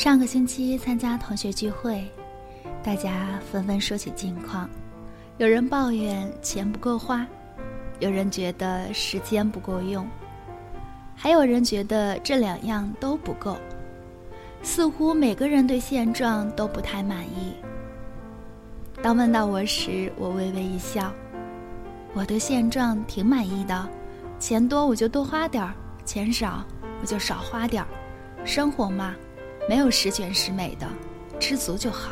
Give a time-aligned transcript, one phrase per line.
[0.00, 2.10] 上个星期参加同学聚会，
[2.82, 4.66] 大家纷纷说起近况，
[5.36, 7.26] 有人抱怨钱不够花，
[7.98, 10.08] 有人觉得时间不够用，
[11.14, 13.58] 还有人觉得这两样都不够。
[14.62, 17.52] 似乎每个人对现状都不太满意。
[19.02, 21.12] 当问到我时，我微微一笑
[22.16, 23.86] ：“我对现状挺满意的，
[24.38, 25.74] 钱多我就多花点儿，
[26.06, 26.64] 钱少
[27.02, 27.88] 我就少花点儿。
[28.46, 29.14] 生活嘛，
[29.68, 30.86] 没有十全十美的，
[31.38, 32.10] 知足就好。”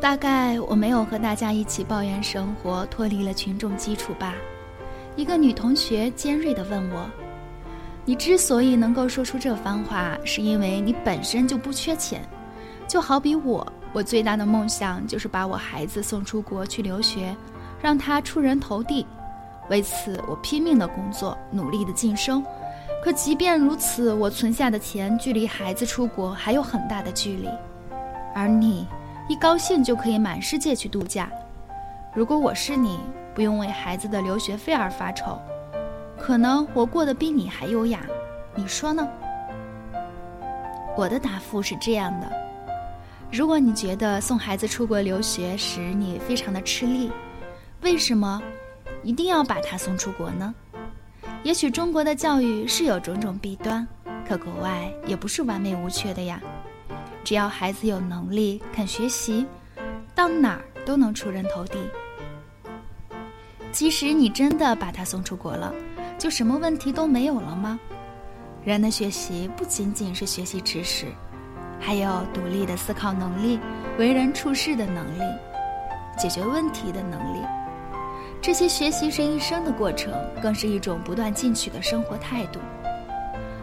[0.00, 4.34] 大概我没有和大家一起抱怨生活，脱离了群众基础吧。
[5.16, 7.08] 一个女同学尖锐地问我。
[8.04, 12.20] 你之所以能够说出这番话，是因为你本身就不缺钱，
[12.86, 17.34] 就好比我，我最大的梦想就是把我孩子送出国去留学，
[17.80, 19.06] 让他出人头地。
[19.70, 22.44] 为此，我拼命的工作，努力的晋升。
[23.04, 27.46] 可即便如此，我存下的钱距离孩子出国还有很大的距离。
[28.34, 28.86] 而你，
[29.28, 31.30] 一高兴就可以满世界去度假。
[32.14, 32.98] 如果我是你，
[33.34, 35.38] 不用为孩子的留学费而发愁。
[36.18, 38.00] 可能我过得比你还优雅，
[38.54, 39.06] 你说呢？
[40.96, 42.32] 我的答复是这样的：
[43.30, 47.12] 如果你觉得送孩子出国留学使你非常的吃力，
[47.82, 48.42] 为什么
[49.02, 50.54] 一定要把他送出国呢？
[51.44, 53.86] 也许中国的教育是有种种弊端，
[54.26, 56.40] 可国外也不是完美无缺的呀。
[57.22, 59.46] 只要孩子有能力、肯学习，
[60.14, 61.78] 到哪儿都能出人头地。
[63.70, 65.72] 即使你真的把他送出国了。
[66.16, 67.78] 就什么问题都没有了吗？
[68.64, 71.06] 人的学习不仅仅是学习知识，
[71.78, 73.60] 还有独立的思考能力、
[73.98, 75.22] 为人处事的能力、
[76.16, 77.40] 解决问题的能力。
[78.46, 82.60] 这些学习是一生的过程，更是一种不断进取的生活态度。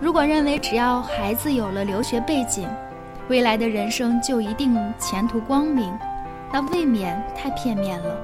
[0.00, 2.68] 如果认为只要孩子有了留学背景，
[3.28, 5.96] 未来的人生就一定前途光明，
[6.52, 8.16] 那未免太片面了。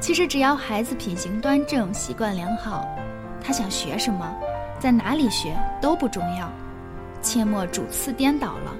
[0.00, 2.84] 其实，只要孩子品行端正、习惯良好。
[3.40, 4.28] 他想学什么，
[4.80, 6.50] 在哪里学都不重要，
[7.22, 8.74] 切莫主次颠倒了。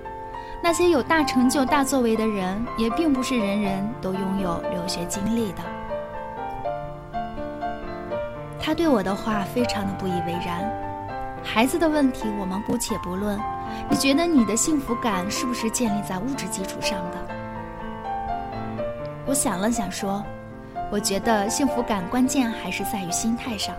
[0.60, 5.62] 那些有大成就、大作为的人，也并不是人人都拥有留学经历的。
[8.64, 10.72] 他对我的话非常的不以为然。
[11.42, 13.38] 孩子的问题我们姑且不论，
[13.90, 17.18] 你觉得你的幸福感是不是建立在物质基础上的？
[19.26, 20.24] 我想了想说，
[20.90, 23.76] 我觉得幸福感关键还是在于心态上。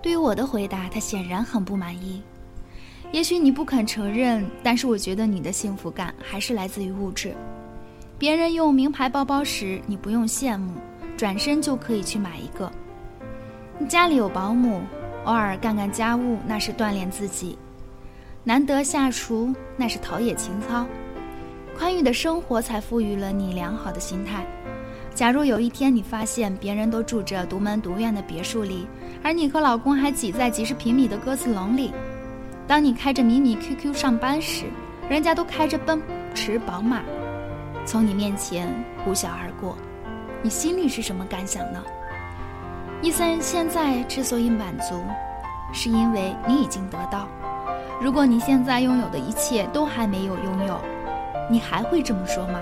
[0.00, 2.22] 对于我的回答，他显然很不满意。
[3.12, 7.34] 也许你不肯承认，但是我觉得你的幸福感还是来自于物质。
[8.18, 10.72] 别人用名牌包包时，你不用羡慕，
[11.16, 12.70] 转身就可以去买一个。
[13.88, 14.82] 家里有保姆，
[15.24, 17.56] 偶尔干干家务，那是锻炼自己；
[18.42, 20.86] 难得下厨，那是陶冶情操。
[21.76, 24.46] 宽裕的生活才赋予了你良好的心态。
[25.12, 28.86] 假如有一天你发现别人都住着独门独院的别墅里，
[29.22, 31.90] 而你和老公还挤在几十平米的鸽子笼里；
[32.66, 34.66] 当你开着迷你 QQ 上班时，
[35.08, 36.00] 人家都开着奔
[36.34, 37.02] 驰宝马，
[37.84, 38.68] 从你面前
[39.04, 39.76] 呼啸而过，
[40.44, 41.82] 你心里是什么感想呢？
[43.00, 45.02] 伊森现在之所以满足，
[45.72, 47.26] 是因为你已经得到。
[47.98, 50.78] 如果你现在拥有的一切都还没有拥有，
[51.50, 52.60] 你还会这么说吗？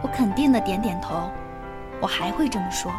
[0.00, 1.30] 我肯定的点点头，
[2.00, 2.90] 我还会这么说。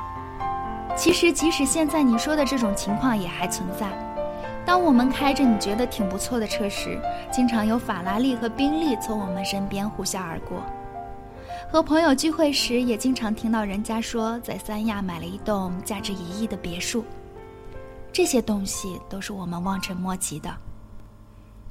[0.95, 3.88] 其实，即使现在你说的这种情况也还存在。
[4.63, 7.01] 当我们开着你觉得挺不错的车时，
[7.31, 10.61] 经常有法拉利和宾利从我们身边呼啸而过。
[11.69, 17.03] 和朋友聚会时，也经常听到人家说在三亚买了一栋价值一亿的别墅。
[18.13, 20.56] 这些东西都是我们望尘莫及的。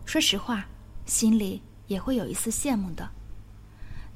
[0.04, 0.66] 说实话，
[1.06, 3.08] 心里也会有一丝羡慕的。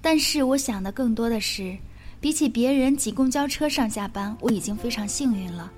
[0.02, 1.76] 但是我想的更多的是，
[2.20, 5.72] 比起别人挤公交车上下班，我已经非常幸运了。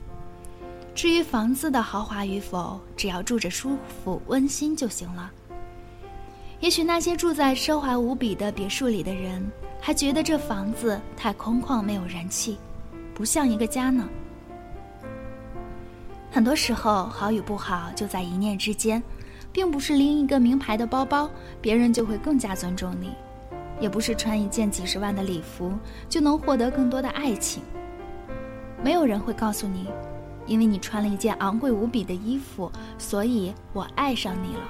[0.96, 5.30] 至于房子的豪华与否，只要住着舒服、温馨就行了。
[6.60, 9.50] 也许那些住在奢华无比的别墅里的人，
[9.84, 12.56] 还觉得这房子太空旷、没有人气，
[13.12, 14.08] 不像一个家呢。
[16.30, 19.02] 很多时候，好与不好就在一念之间，
[19.52, 21.28] 并不是拎一个名牌的包包，
[21.60, 23.12] 别人就会更加尊重你。
[23.80, 25.72] 也不是穿一件几十万的礼服
[26.08, 27.60] 就能获得更多的爱情。
[28.84, 29.88] 没有人会告诉你，
[30.46, 34.60] 因为你穿了一件昂贵无比的衣服，所以我爱上你了。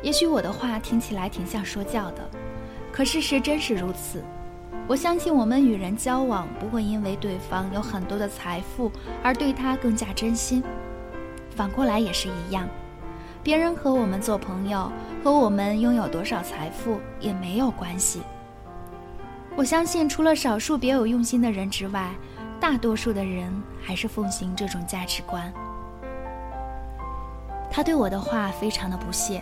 [0.00, 2.30] 也许我的话听起来挺像说教的，
[2.98, 4.24] 可事实真是如此。
[4.88, 8.90] 我相信我们与人交往不会因为对方有很多的财富
[9.22, 10.64] 而对他更加真心，
[11.48, 12.68] 反过来也是一样。
[13.40, 14.90] 别人和我们做朋友，
[15.22, 18.20] 和我们拥有多少财富也没有关系。
[19.54, 22.10] 我相信，除了少数别有用心的人之外，
[22.58, 23.48] 大多数的人
[23.80, 25.52] 还是奉行这种价值观。
[27.70, 29.40] 他对我的话非常的不屑。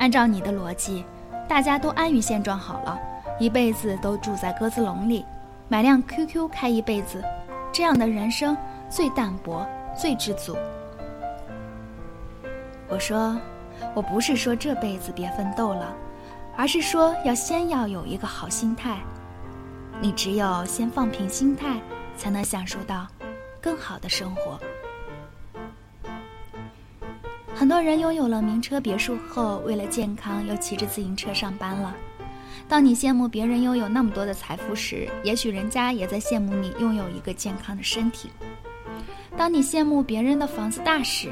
[0.00, 1.04] 按照你的逻辑，
[1.48, 2.98] 大家都安于现状好了，
[3.38, 5.24] 一辈子都住在鸽子笼里，
[5.68, 7.22] 买辆 QQ 开一辈子，
[7.72, 8.56] 这样的人生
[8.88, 9.66] 最淡泊，
[9.98, 10.56] 最知足。
[12.88, 13.38] 我说，
[13.94, 15.94] 我不是说这辈子别奋斗了，
[16.56, 18.98] 而是说要先要有一个好心态。
[20.00, 21.80] 你只有先放平心态，
[22.16, 23.06] 才能享受到
[23.60, 24.58] 更好的生活。
[27.62, 31.94] 很多人拥有了名车别墅后，为了健康又骑着自行车上班了。
[32.66, 38.28] 当你羡慕别人拥有那么多的财富时，也许人家也在羡慕你拥有一个健康的身体。
[39.36, 41.28] 当你羡慕别人的房子大时，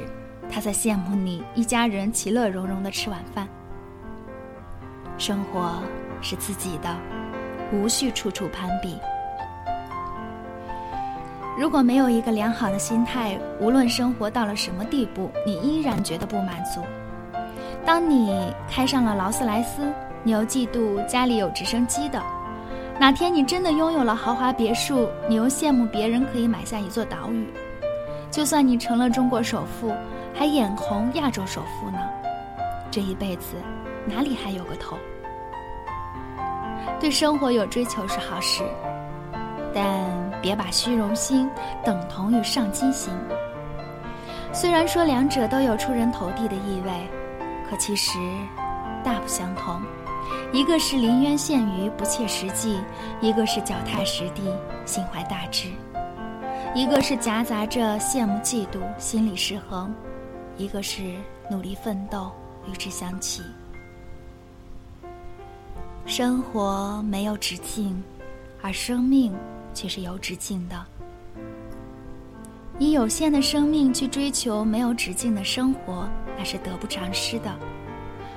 [0.49, 3.49] 他在羡慕你一家人其乐融融的吃晚饭。
[5.19, 5.82] 生活
[6.23, 6.97] 是自己的，
[7.73, 8.94] 无需处处攀比。
[11.58, 16.81] 如果没有一个良好的心态，无论生活到了什么地步，你依然觉得不满足。
[17.85, 19.93] 当你开上了劳斯莱斯，
[20.23, 22.20] 你又嫉妒家里有直升机的；
[22.99, 27.47] 哪天你真的拥有了豪华别墅，你又羡慕别人可以买下一座岛屿。
[28.31, 29.93] 就算你成了中国首富。
[30.32, 31.99] 还眼红亚洲首富呢，
[32.91, 33.56] 这一辈子
[34.06, 34.96] 哪里还有个头？
[36.99, 38.62] 对生活有追求是好事，
[39.75, 40.05] 但
[40.40, 41.49] 别把虚荣心
[41.84, 43.12] 等同于上进心。
[44.52, 46.90] 虽然说两者都有出人头地的意味，
[47.69, 48.19] 可其实
[49.05, 49.81] 大不相同。
[50.52, 52.81] 一个是临渊羡鱼不切实际，
[53.20, 54.43] 一个是脚踏实地
[54.84, 55.69] 心怀大志，
[56.75, 59.93] 一个是夹杂着羡慕嫉妒心理失衡。
[60.56, 61.14] 一个是
[61.50, 62.31] 努力奋斗，
[62.69, 63.43] 与之相齐。
[66.06, 68.02] 生活没有止境，
[68.61, 69.32] 而生命
[69.75, 70.87] 却是有止境的。
[72.78, 76.08] 以有限的生命去追求没有止境的生活，
[76.38, 77.55] 那是得不偿失的。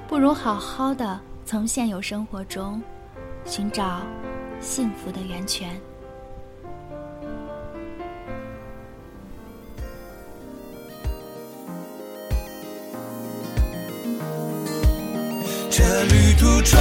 [0.08, 2.82] 不如好好的从现有生活中
[3.46, 4.02] 寻找
[4.60, 5.80] 幸福的源泉。
[15.72, 16.80] 这旅途中，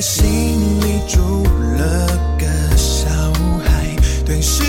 [0.00, 0.26] 心
[0.80, 1.42] 里住
[1.76, 2.06] 了
[2.38, 2.46] 个
[2.76, 3.08] 小
[3.64, 4.62] 孩，对世